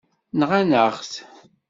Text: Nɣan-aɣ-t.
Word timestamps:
Nɣan-aɣ-t. 0.39 1.13